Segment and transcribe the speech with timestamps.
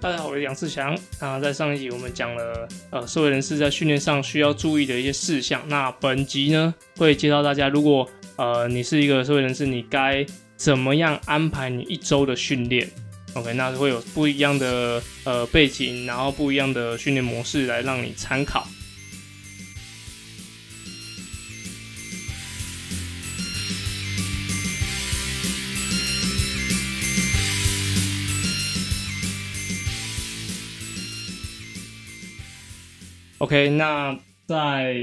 [0.00, 0.98] 大家好，我是杨志强。
[1.20, 5.62] 那在上一集我们讲了呃社会人士在训练上需要注意的一些事项。
[5.68, 10.24] 那本集呢会介绍大家，如果呃你是一个社会人士，你该
[10.56, 12.90] 怎么样安排你一周的训练
[13.34, 18.66] ？OK，那会有不一样的呃背景，然后不一样的训练模式来让你参考。
[33.40, 34.14] OK，那
[34.46, 34.94] 在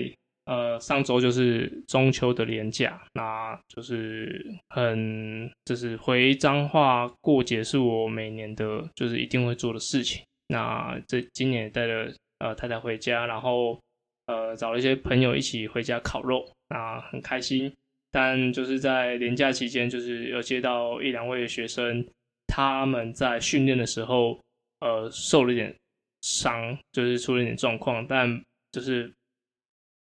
[0.45, 10.23] 呃上周就是中秋的连假，那就是很就是回彰化过节是我每年的就是一定会做的事情。
[10.49, 13.79] 那这今年也带了呃太太回家，然后
[14.27, 17.73] 呃找了一些朋友一起回家烤肉，那很开心。
[18.11, 22.05] 但就是在连假期间，就是有接到一两位学生，
[22.45, 24.39] 他们在训练的时候
[24.81, 25.75] 呃受了一点。
[26.21, 29.13] 伤就是出了点状况，但就是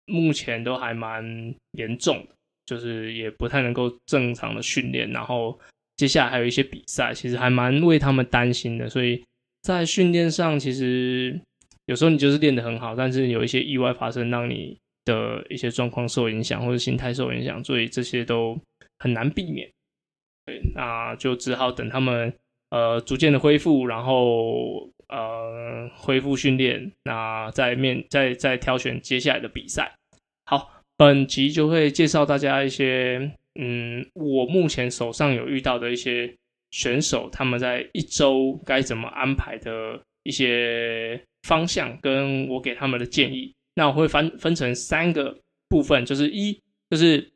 [0.06, 1.24] 目前都还蛮
[1.72, 2.36] 严重的，
[2.66, 5.10] 就是也不太能够正常的训练。
[5.12, 5.60] 然后
[5.98, 8.90] 接下来还有一些比赛，其实还蛮为他们担心的。
[8.90, 9.24] 所以
[9.62, 11.40] 在训练上，其实
[11.86, 18.60] 有时候你就是练得很好，但是有一些意外发生，让你的一些状况受影响，或者心态受影响，所以这些都
[19.00, 19.70] 很难避免。
[20.46, 22.34] 对，那就只好等他们
[22.70, 24.90] 呃逐渐的恢复，然后。
[25.08, 29.96] 呃，恢复训练，那再面再再挑选接下来的比赛。
[30.46, 36.36] 好，本集就会介绍大家一些，嗯，我目前手上有遇到的一些
[36.72, 43.54] 选手，他们在一周该怎么安排的一些方向，跟我给他们的建议。
[43.76, 45.38] 那我会分分成三个
[45.70, 46.60] 部分，就是一，
[46.90, 47.32] 就是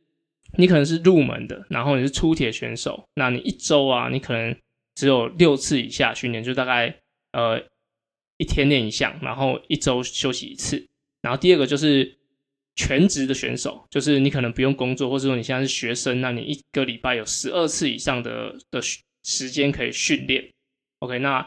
[0.58, 4.56] 你可能是入门的，然后你是初铁选手，那你一周啊，你可能
[4.96, 6.96] 只有六次以下训练，就大概。
[7.32, 7.62] 呃，
[8.38, 10.88] 一天练一项，然后一周休息一次。
[11.22, 12.18] 然后第二个就是
[12.76, 18.82] 全职的选手，就是你可能不用工作，或者说你现在是学生，那你一个礼拜有十二次以上的的
[19.24, 20.50] 时间可以训练。
[21.00, 21.46] OK，那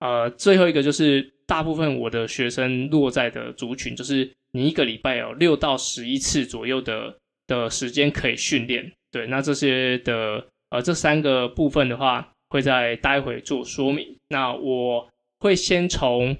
[0.00, 8.92] 呃最后一个就是大部分我的学生落在的族群，就是你一个礼拜有六到十一次左右的的时间可以训练。
[9.10, 14.16] 对，那这些的呃这三个部分的话，会在待会做说明。
[14.28, 15.10] 那我。
[15.44, 16.34] 会先从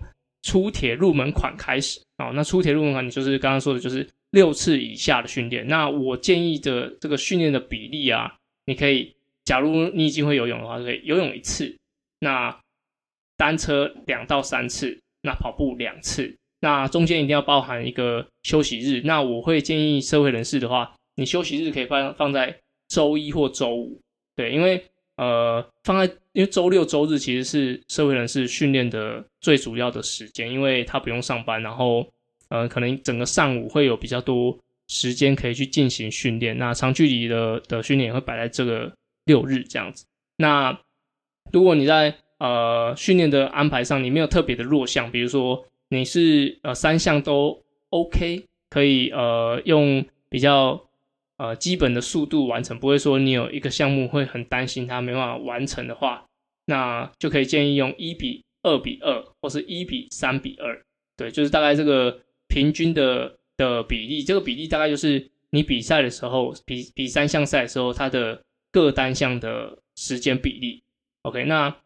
[0.44, 5.68] 出铁入门款开始啊，那出铁入门款，你就是刚刚说的，就是六次以下的训练。
[5.68, 9.14] 那我建议的这个训练的比例啊，你可以，
[9.44, 11.76] 假如你已经会游泳的话，可以游泳一次，
[12.18, 12.58] 那
[13.36, 19.02] 单车两到三次，那跑步两次，那中间一定要包含一个休息日。
[19.04, 24.00] 那我会建议社会人士的话，你休息日可以放放在周一或周五，
[24.34, 24.82] 对，因为。
[25.16, 32.04] 呃，放在因为周六周日其实是社会人士训练的最主要的时间，因为他不用上班，然后
[32.48, 34.58] 呃，可能整个上午会有比较多
[34.88, 36.58] 时间可以去进行训练。
[36.58, 38.92] 那长距离的的训练也会摆在这个
[39.24, 40.04] 六日这样子。
[40.36, 40.76] 那
[41.52, 50.84] 如果你在呃训练的安排上，你没有特别的弱项，比如说你是呃三项都 OK，可以呃用比较。
[51.36, 56.24] 呃，基本的速度完成，不会说你有一个项目会很担心它没办法完成的话，
[56.66, 60.80] 那就可以建议用一比二比二，或是一比三比二，
[61.16, 68.40] 对，就是大概这个平均的的比例，这个比例大概就是你比赛的时候比比三项赛的时候，它的
[68.70, 70.84] 各单项的时间比例。
[71.22, 71.76] OK，那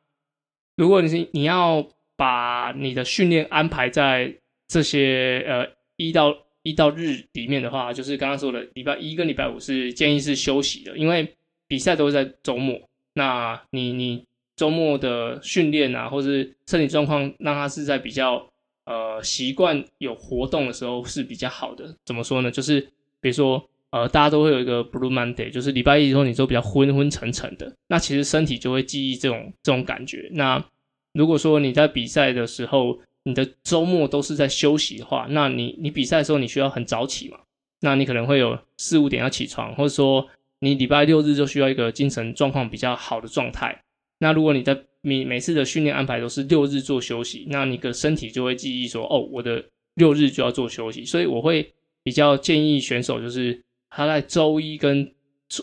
[0.76, 4.36] 如果你是你要把你的训练安排在
[4.66, 5.66] 这些呃
[5.96, 6.36] 一到。
[6.62, 11.34] 一到日里面的话，就是刚刚说的礼拜一跟礼拜五是建议是休息的，因为
[11.66, 12.80] 比赛都是在周末。
[13.14, 14.24] 那你你
[14.56, 18.48] 周末的训练啊，或是身体状况，让他是在比较
[18.84, 21.94] 呃习惯有活动的时候是比较好的。
[22.04, 22.50] 怎么说呢？
[22.50, 22.80] 就是
[23.20, 30.28] 比如说呃，大家都会有一个 Blue Monday，就是礼拜一之后你都比较昏昏沉沉的，那其实身体就会记忆这种这种感觉。
[30.32, 30.62] 那
[31.14, 37.38] 如果说你在比赛的时候，你的周末都是在休息的话，那你你比赛的时候你需要很早起嘛？
[37.82, 40.26] 那你可能会有四五点要起床，或者说
[40.60, 43.78] 你礼拜六日就需要一个精神状况比较好的状态。
[44.18, 49.62] 那如果你的每每次的训练安排都是六日做休息，那你的身体就会记忆说，哦，我的
[49.96, 51.04] 六日就要做休息。
[51.04, 51.70] 所以我会
[52.02, 55.12] 比较建议选手就是他在周一跟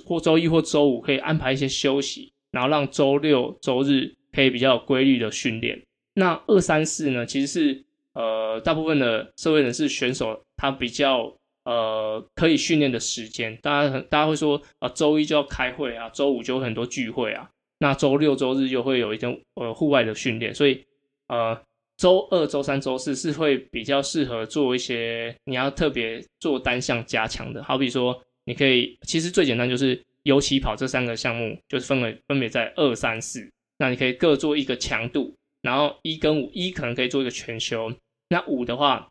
[0.06, 5.81] 或周一或周五可以安排一些休息，然后让周六周日可以比较有规律的训练。
[6.15, 7.83] 那二三四呢，其实是
[8.13, 11.31] 呃大部分的社会人士选手他比较
[11.65, 13.56] 呃可以训练的时间。
[13.62, 17.47] 大家大家会说啊，周一就要开会啊，周五就有很多聚会啊，
[17.79, 20.56] 那周六周日就会有一天呃户外的训练。
[20.56, 20.83] 所以
[21.27, 21.59] 呃，
[21.97, 35.35] 周二、周三、周四是会比较适合做一些你要特别做单项加强的，好比说你可以，其实最简单就是游起跑这三个项目，就是分为分别在二三四，那你可以各做一个强度，
[35.65, 37.91] 然后一跟五，一可能可以做一个全休，
[38.29, 39.09] 那五的话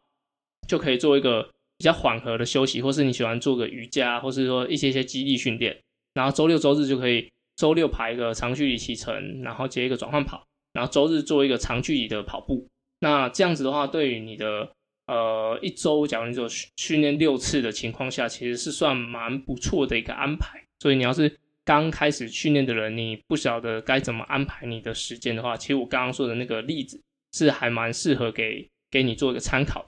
[0.68, 1.42] 就可以做一个
[1.76, 5.76] 比较缓和的休息，或是你喜欢做个瑜伽，或是说一些些肌力训练，
[6.14, 7.28] 然后周六周日就可以。
[7.56, 12.66] 周六排一个长距离骑乘，然后接一个转换跑，然后周日做一个长距离的跑步。
[12.98, 14.68] 那这样子的话，对于你的
[15.06, 20.60] 呃一周，假如你做训练六次的情况下，其实是算蛮不错的一个安排。
[20.80, 27.00] 所以你要是刚开始训练的人，你不晓得该怎么安排你的时间的话，其实我刚刚说的那个例子
[27.32, 29.86] 是还蛮适合给给你做一个参考。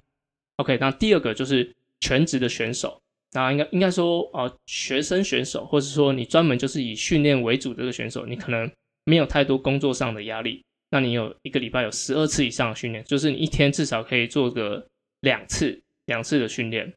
[0.56, 2.98] OK，那第二个就是全职的选手。
[3.32, 8.70] 那应该应该说，呃，学生选手，或者说你专门就是以训练为主的这个选手，你可能
[9.04, 10.64] 没有太多工作上的压力。
[10.90, 14.86] 那你有一个礼拜有十二次以上的训练，就是你一天至少可以做个
[15.20, 16.90] 两次两次的训练。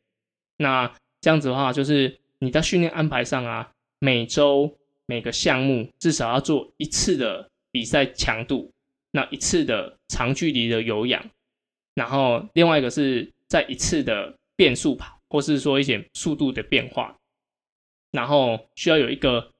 [0.58, 0.90] 那
[1.20, 8.72] 这样子的话，就是你在训练安排上啊，每周每个项目至少要做一次的比赛强度，
[9.12, 11.30] 那一次的长距离的有氧，
[11.94, 15.18] 然后另外一个是在一次的变速跑。
[15.31, 17.16] 或是说一些速度的变化，
[18.10, 19.51] 然后需要有一个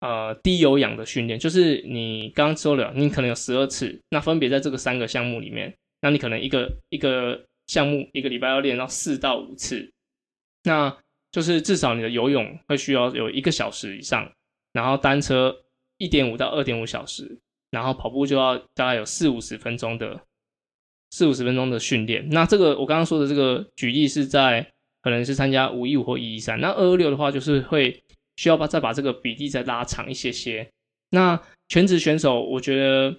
[0.00, 9.90] 呃低有氧的训练，就是你刚刚说了，你可能有十二次，那分别在这个三个项目里面，那你可能一个一个项目一个礼拜要练到四到五次，
[10.64, 10.94] 那
[11.30, 14.30] 就是至少你的游泳会需要有一个小时以上，
[14.72, 15.54] 然后单车
[15.98, 17.38] 一点五到二点五小时，
[17.70, 20.20] 然后跑步就要大概有四五十分钟的
[21.10, 22.28] 四五十分钟的训练。
[22.30, 24.72] 那这个我刚刚说的这个举例是在。
[25.02, 28.02] 可能是参加五一五或一一三，那二二六的话就是会
[28.34, 30.68] 需要把再把这个比例再拉长一些些。
[31.10, 33.16] 那全职选手，我觉得，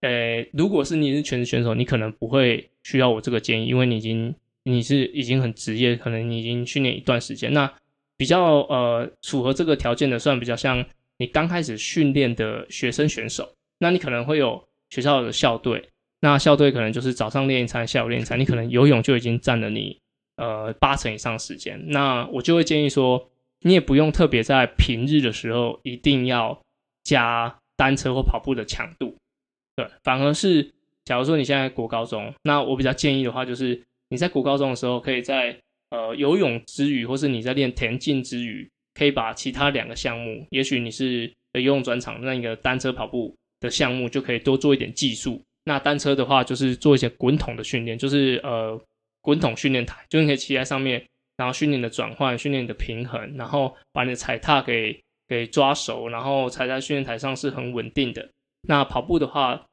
[0.00, 4.34] 呃，如果是你是全职选手，你可能不会需要我这个建议，因为你已经
[4.70, 7.52] 你是已经很职业，可能你已经训练一段时间。
[7.52, 7.72] 那
[8.16, 10.84] 比较呃符合这个条件的，算比较像
[11.18, 13.48] 你刚开始训练的学生选手。
[13.78, 15.88] 那你可能会有学校的校队，
[16.20, 19.98] 那校队可能就是早上练一餐，下午练一餐，你可能游泳就已经占了你。
[20.36, 23.28] 呃，八成以上时间，那我就会建议说，
[23.62, 26.56] 你也不用特别在平日的时候一定要
[27.02, 29.16] 加单车或跑步的强度，
[29.74, 30.72] 对，反而是
[31.04, 35.58] 假如说你现在国高中，那我比较建议的话，就是你在国高中的时候，可以在
[35.90, 45.42] 呃游泳之余，或是你在练田径之余，可以把其他两个项目，也许你是游泳专场，那一个单车跑步的项目就可以多做一点技术。
[45.64, 48.80] 那单车的话，就是做一些滚筒的训练，就是呃。
[49.20, 51.04] 滚筒训练台，就是你可以骑在上面，
[51.36, 58.26] 然后训练的转换，训练你的平衡，然后把你的踩踏给给抓熟，然后踩在训练台上是很稳定的。
[58.62, 59.66] 那跑步的话，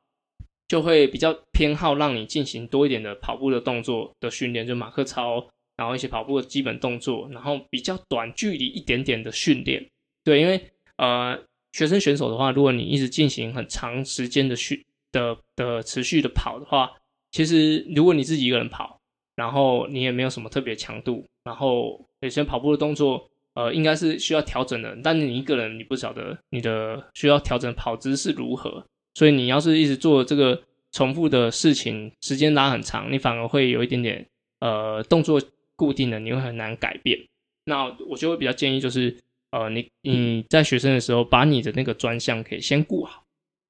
[0.67, 5.45] 就会比较偏好让你进行多一点的跑步的动作的训练，就马克操，
[5.77, 9.85] 然后一些跑步的基本动作，然后比较短距离一点点的训练。
[10.23, 11.39] 对，因为呃，
[11.73, 16.91] 学生选手的话，如果你一直进行很长时间的训的的持续的跑的话，
[17.31, 18.99] 其实如果你自己一个人跑。
[19.37, 24.97] 然后你也没有什么特别强度，然后有些跑步的动作，呃，应该是需要调整的。
[25.03, 34.23] 但你一个人，你不晓得你的需要调整跑姿是如何，所以你要是一直做这个重复的事情，时间拉很长，你反而会有一点点
[34.59, 35.41] 呃动作
[35.75, 37.17] 固定的，你会很难改变。
[37.63, 39.17] 那我就会比较建议，就是
[39.49, 43.23] 呃，你你在学生的时候，把你的那个专项可以先顾好。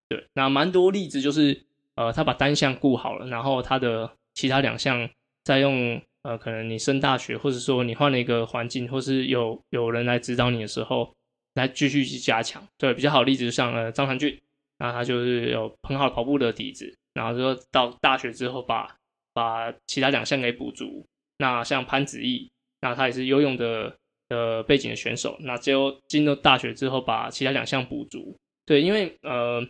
[0.09, 5.09] 对，那蛮多例子就是呃，他把单项顾好了，然后他的其他两项。
[5.45, 11.13] 再用呃，可能你升大学，或者说你换了一个环境，或是有有人来指导你的时候，
[11.53, 12.67] 来继续去加强。
[12.79, 14.35] 对，比较好例子就像呃张传俊，
[14.77, 18.87] 那他就是有很好跑步的底子，然后说到大学之后把
[19.33, 21.05] 把其他两项给补足。
[21.37, 22.49] 那像潘子毅，
[22.81, 23.97] 那他也是游泳的
[24.29, 28.37] 呃背景的选手，那只有进入大学之后把其他两项补足。
[28.65, 29.61] 对，因为呃，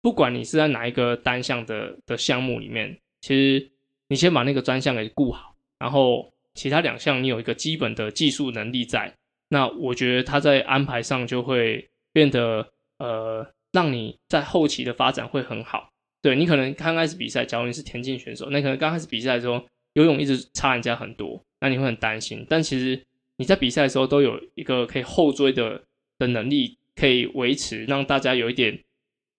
[0.00, 3.70] 不管你是在哪一个单项的的项目里面，其实。
[4.08, 9.12] 你先把那个专项给顾好，然后其他两项你有一个基本的技术能力在，
[9.48, 12.64] 那我觉得他在安排上就会变得
[12.98, 13.44] 呃，
[13.74, 15.90] 让你在后期的发展会很好。
[16.22, 19.62] 对你可能刚开始比赛，假如你是田径选手，那可能刚开始比赛的时候
[19.92, 22.46] 游泳一直差人家很多，那你会很担心。
[22.48, 22.98] 但其实
[23.36, 25.82] 你在比赛的时候都有一个可以后追的
[26.18, 28.80] 的能力，可以维持让大家有一点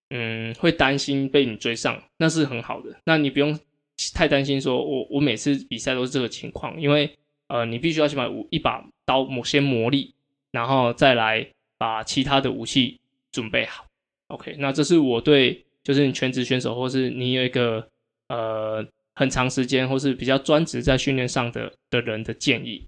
[0.10, 2.96] 嗯会担心被你追上，那是很好的。
[3.06, 3.58] 那你不用。
[4.14, 7.10] 太担心，说我我每次比赛都是这个情况，因为
[7.48, 10.12] 呃，你必须要先把武一把刀磨先磨砺，
[10.52, 13.00] 然后再来把其他的武器
[13.32, 13.85] 准备好。
[14.36, 17.88] OK，那这是我对就是你全职选手，或是你有一个
[18.28, 22.86] 呃很长时间或是比较专职在训练上的的人的建议。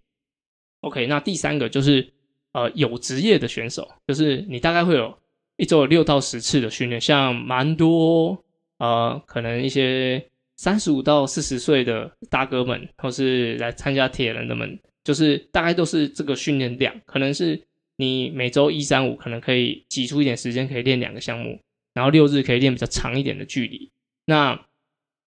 [0.82, 2.06] OK，那第三个就是
[2.52, 5.18] 呃有职业的选手，就是你大概会有
[5.56, 8.38] 一周有六到十次的训练，像蛮多
[8.80, 10.22] 呃可能一些
[10.58, 17.62] 三十五到四十岁的大哥们，或是来参加铁人的们，就是大概都是这个训练量，可能是
[17.98, 21.60] 你每周一三五可能可以挤出一点时间可以练两个项目，
[21.94, 23.92] 然后六日可以练比较长一点的距离。
[24.26, 24.66] 那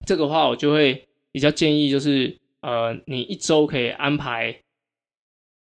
[0.07, 4.61] 这个话我就会比较建议，就是呃你一周可以安排。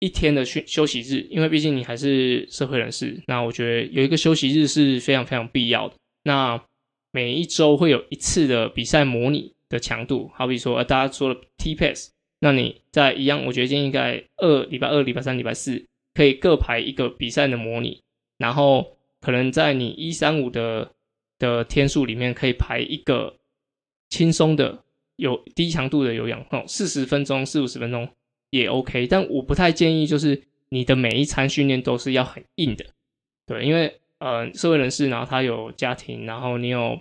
[0.01, 5.95] 一天的休休息日，因为毕竟你还是社会人士，那我觉得有一个休息日是非常非常必要的。
[6.23, 6.63] 那
[7.11, 15.85] 每一周会有一次的比赛模拟的强度，好比说呃大家说的 T pace，那你在一样，我觉得建议在二礼拜二、礼拜三、礼拜四
[16.19, 18.01] 可以各排一个比赛的模拟，
[18.37, 20.91] 然后可能在你一三五的
[21.37, 23.37] 的天数里面可以排一个
[24.09, 24.83] 轻松的
[25.15, 28.09] 有低强度的有氧，哦，四十分钟、四五十分钟。
[28.49, 32.85] 也 OK，但我不太建议，就是你的每一餐训练都是要很硬的，
[33.45, 36.99] 对，因为呃，社会人士，然后他有家庭，然后你有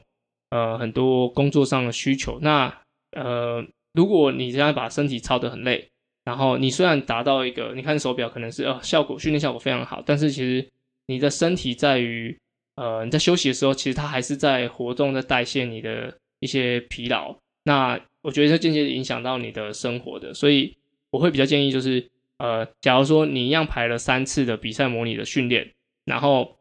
[0.51, 5.91] 呃很多工作上的需求，那呃，如果你这样把身体操得很累，
[6.29, 10.69] 然后你虽然达到一个，你看手表可能是呃效果训练效果非常好，但是其实
[11.07, 12.37] 你的身体在于
[12.77, 20.77] 呃你在休息的时候，其实它还是在活动，在代谢你的一些疲劳，那我觉得这间接影响到你的生活的，所以。
[21.11, 22.07] 我会比较建议，就是
[22.37, 25.73] 呃，假如说你一样排了三次的比赛模拟的训练，
[26.05, 26.59] 然后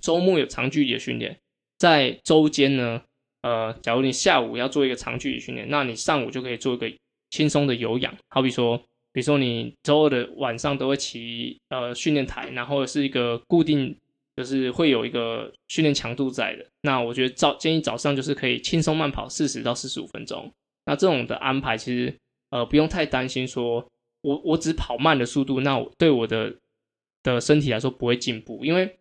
[0.00, 1.38] 周末有长距离的训练，
[1.78, 3.00] 在周间呢，
[3.42, 6.90] 呃，假如你下午要做一个长距离训练，那你上午就可以做一个
[7.30, 8.82] 轻松的有氧，好比说，
[9.16, 13.96] 比如说你周二的晚上都会骑呃训练台，然后是一个固定，
[14.36, 20.52] 就是会有一个训练强度在的，那我觉得早建议早上就是可以轻松慢跑四十到四十五分钟，
[20.84, 22.14] 那这种的安排其实。
[22.50, 23.84] 呃，不用太担心，说
[24.20, 26.54] 我我只跑慢的速度，那我对我的
[27.24, 28.96] 的身体来说不会进步，因为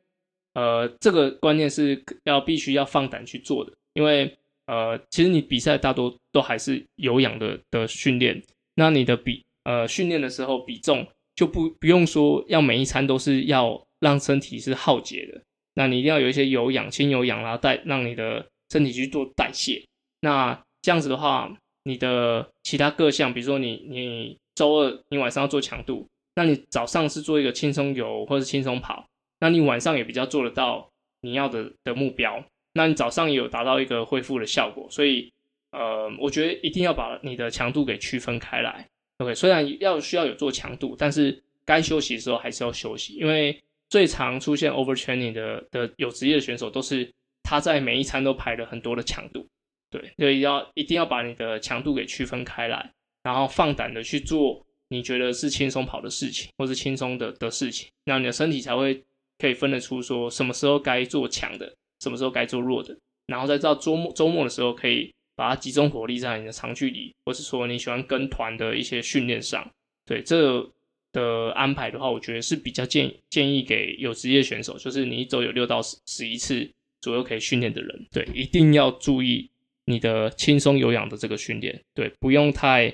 [0.55, 8.41] 呃，这个观念是要必须要放胆去做的，因为呃，其实你比赛大多都还是有氧的的训练，
[8.73, 11.05] 那你的比呃训练的时候比重
[11.35, 15.41] 就不不用说要每一餐都是要让身体是耗竭的，
[15.73, 19.85] 那你一定要有一些有氧轻有氧，然后带让你的身体去做代谢，
[20.21, 21.55] 那这样子的话。
[21.87, 29.05] 你的其他各项，比如说你你周二你晚上要做强度，那你早上是做一个轻松游或者轻松跑，
[29.39, 30.89] 那你晚上也比较做得到
[31.21, 32.43] 你要的的目标，
[32.73, 35.31] 那你早上也有达到一个恢复的效果，所以
[35.73, 38.87] 呃，我觉得一定要把你的强度给区分开来。
[39.17, 47.09] OK，虽然要需要有做强度，但是该休息的时候还是要休息，因为最常出现 overtraining 的的有职业的选手都是
[47.43, 49.47] 他在每一餐都排了很多的强度。
[49.89, 52.91] 对，所以要一定要把你的强度给区分开来，
[53.23, 59.01] 然后放胆的去做你觉得是轻松跑的事情，或是轻松的的事情，那你的身体才会
[59.37, 69.69] 可以分得出说什么时候该做强的，什么时候该做弱的，然后再到周末周末的时候可以把它集中火力在你的长距离，或是说你喜欢跟团的一些训练上。
[70.05, 70.69] 对这
[71.11, 76.69] 的安排的话，我觉得是比较建议建议给有职业选手，就是你一周有六到十十一次
[77.01, 79.49] 左右可以训练的人，对，一定要注意。
[79.87, 82.91] 你的轻松有氧的这个训练，对，不用太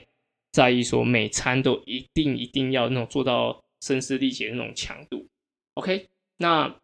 [0.51, 5.25] 在意说每餐都一定一定要那种做到声嘶力竭那种强度。
[5.75, 6.75] OK，那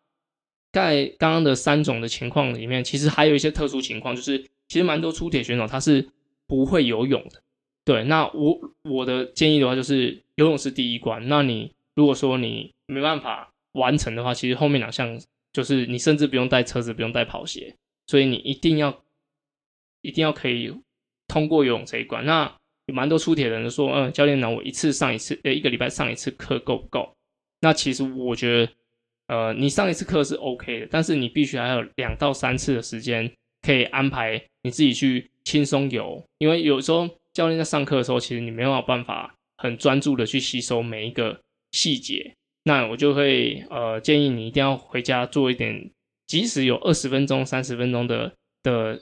[0.71, 6.09] 在刚刚的三种的情况里面，其实还有一些特殊情况，就是其实蛮多出铁选手他是
[6.47, 7.41] 不会游泳的。
[7.85, 11.27] 对，那我我的建议的话就是游泳是第一关。
[11.27, 15.19] 那你如果说你没办法完成的话，其实后面两项
[15.53, 17.75] 就是你甚至不用带车子，不用带跑鞋，
[18.07, 19.03] 所以你一定要。
[20.03, 20.71] 一定要可以
[21.27, 22.23] 通过游泳这一关。
[22.23, 22.49] 那
[22.85, 27.13] 有蛮多出铁人说，嗯，教练呢，我一次上一次，呃，一个礼拜上一次课够不够？
[27.59, 28.71] 那其实我觉得，
[29.27, 33.29] 呃，你上一次课是 OK 的，但是你必须还有两到三次的时间
[33.61, 41.39] 可以安排你自己去轻松游，因为有时候教练在上课的时候，其实你没有办法很专注的去吸收每一个
[41.71, 42.33] 细节。
[42.63, 45.89] 那我就会呃建议你一定要回家做一点，
[46.25, 48.33] 即使有二十分钟、三十分钟的
[48.63, 49.01] 的。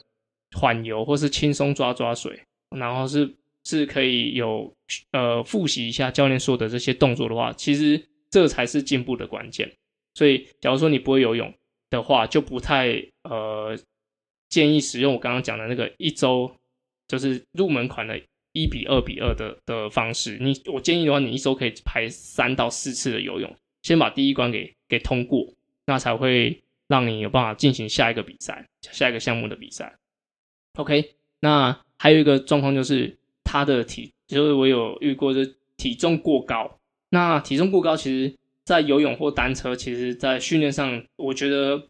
[0.56, 2.40] 缓游或是轻松抓抓水，
[2.78, 3.30] 然后是
[3.66, 4.74] 是可以有
[5.12, 9.70] 呃复习一下教练说的这些动作的话，其实这才是进步的关键。
[10.14, 11.54] 所以，假如说你不会游泳
[11.90, 13.78] 的话，就不太呃
[14.50, 16.52] 建议使用我刚刚讲的那个一周
[17.08, 18.20] 就是入门款的
[18.54, 20.38] 一比二比二的的方式。
[20.40, 25.54] 你我建议的话，你一周可以排三到四次的游泳，先把第一关给给通过，
[25.86, 29.98] 那才会让你有办法进行下一个比赛，下一个项目的比赛。
[30.78, 36.80] OK，那还有一个状况就是他的体，就是我有遇过，就是体重过高。
[37.10, 41.88] 那体重过高，其实在游泳或单车，其实在训练上，我觉得，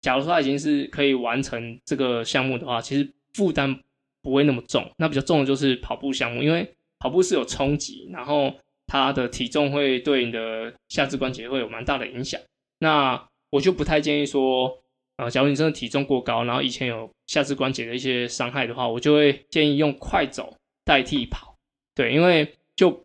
[0.00, 3.78] 假如说他已经是可以完成这个项目的话，其实负担
[4.22, 4.90] 不会那么重。
[4.96, 8.54] 那比较重的就是跑步项目，因为跑步是有冲击，然后
[8.86, 12.40] 他的体重会对你的下肢关节会有蛮大的影响。
[12.78, 14.78] 那我就不太建议说。
[15.16, 21.58] 啊，假如你真的体重过高，然后以前有下肢关节的一些伤害的话，我就会建议用快走代替跑。
[21.94, 23.04] 对，因为就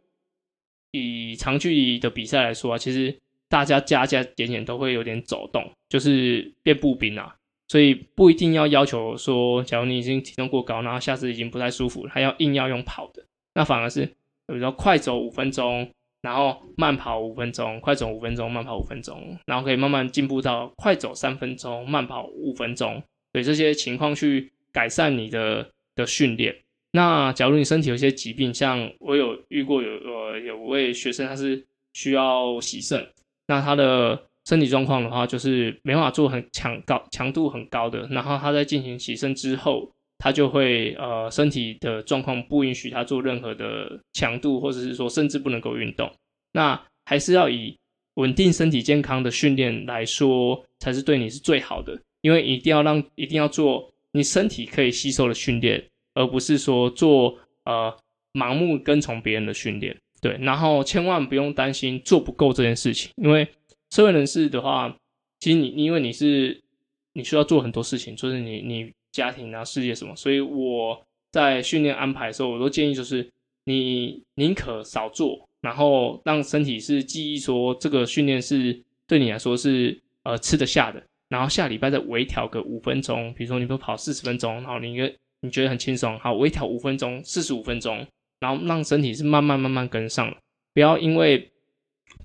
[0.91, 3.19] 以长距离的比赛来说啊，其实
[3.55, 7.33] 大家加加减减都会有点走动，就是变步兵啊，
[7.69, 15.89] 所以不一定要要求说，假如你已经体重过高，然后下肢已经不太舒服，还要硬要用跑的，那反而是比如说快走五分钟。
[16.21, 26.55] 然后慢跑五分钟，快走五分钟，慢跑五分钟，然后可以慢慢进步到快走三分钟，慢跑五分钟，对这些情况去改善你的的训练。
[26.93, 33.07] 那假如你身体有些疾病，像我有遇过有呃有位学生他是需要洗肾，
[33.47, 39.91] 那他的身体状况的话就是没办法做很强高强度很高的，然后他在进行起身之后。
[40.17, 46.09] 他就会呃身体的状况不允许他做任何的强度，或者是说甚至不能够运动，
[46.53, 47.77] 那还是要以
[48.13, 51.99] 稳定身体健康的训练来说，才是对你是最好的。
[52.21, 57.93] 因为一定要让一定要做你身体可以吸收的训练，而不是说做呃
[58.31, 59.95] 盲目跟从别人的训练。
[60.25, 63.47] 对，然后千万不用担心做不够这件事情，因为
[63.91, 64.95] 社会人士的话，
[65.39, 66.63] 其实你因为你是
[67.13, 68.91] 你需要做很多事情，就是你你。
[69.15, 71.01] 家庭啊，事业什么，所以我
[71.31, 73.25] 在训练安排的时候，我都建议就是
[73.63, 78.77] 你宁可少做，然后让身体是记忆说这个训练是
[79.07, 88.05] 对你来说是呃吃得下的，然后下礼拜再微调个五分钟，比如说你不跑四十分钟，然后你一个你觉得很轻松，好微调五分钟，四十五分钟，
[88.45, 90.35] 然后让身体是慢慢慢慢跟上，
[90.73, 91.51] 不要因为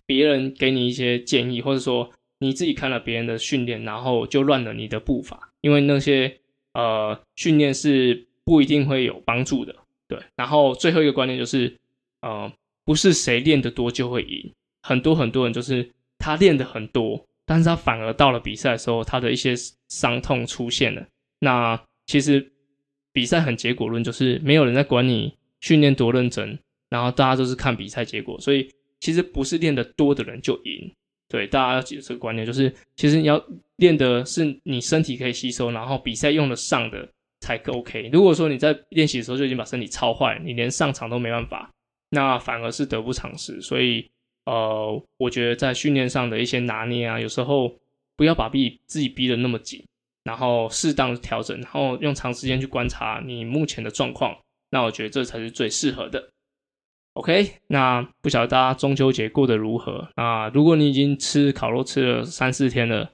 [0.05, 6.37] 别人给你一些建议，或者说你自己看了别人的训练，然后就乱了你的步伐，因为那些。
[6.73, 9.75] 呃，训练是不一定会有帮助的，
[10.07, 10.17] 对。
[10.37, 11.77] 然后最后一个观念就是，
[12.23, 12.49] 呃，
[12.85, 19.53] 不是谁练得多就会赢，很多很多人就是他练的很多，但是他反而到了比赛的时候，他的一些
[19.89, 21.05] 伤痛出现了。
[21.41, 22.53] 那其实
[23.13, 28.69] 比赛很结果论，就是没有人在管你训练多认真，然后大家都是看比赛结果，所以
[29.01, 30.93] 其实不是练得多的人就赢。
[31.29, 33.41] 对，大家要记住这个观念，就是其实你要
[33.77, 37.09] 练的是你身体可以吸收，然后比赛用得上的
[37.41, 38.11] 才 OK。
[38.13, 41.71] 如果说你在练习的时候就已经把身体操坏，你连上场都没办法，
[42.09, 43.61] 那反而是得不偿失。
[43.61, 44.11] 所以，
[44.47, 47.79] 呃，我觉得在训练上的一些拿捏啊，有时候
[48.17, 49.81] 不要把逼自己逼得那么紧，
[50.25, 54.37] 然后适当调整，然后用长时间去观察你目前的状况，
[54.71, 56.31] 那我觉得这才是最适合的。
[57.15, 60.49] OK，那不晓得大家中秋节过得如何啊？
[60.49, 63.11] 如果你已经吃烤肉吃了三四天了，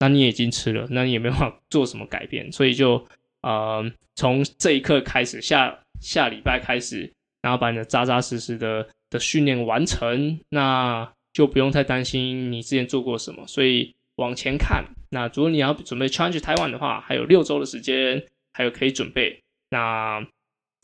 [0.00, 3.06] 那你已经吃了，那你也没法做什么改变，所以就
[3.42, 14.84] 呃从这一刻开始，下下礼拜开始，然后把你的扎扎实实的的训练完成，那就不用太担心你之前做过什么，所以往前看。
[15.10, 19.40] 那如果你要准备 challenge 台湾的话，还有六周的时间，还有可以准备。
[19.70, 20.26] 那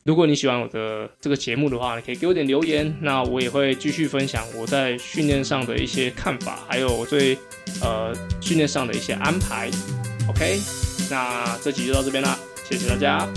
[0.07, 7.37] 如果你喜欢我的这个节目的话，你可以给我点留言，那我也会继续分享我在训练上的一些看法，还有我对
[7.83, 9.69] 呃训练上的一些安排。
[10.29, 10.61] OK，
[11.11, 13.29] 那这集就到这边啦，谢谢大家。